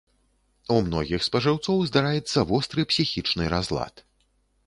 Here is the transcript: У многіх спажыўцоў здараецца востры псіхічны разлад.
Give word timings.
У 0.75 0.77
многіх 0.85 1.25
спажыўцоў 1.27 1.83
здараецца 1.91 2.43
востры 2.51 2.81
псіхічны 2.93 3.43
разлад. 3.55 4.03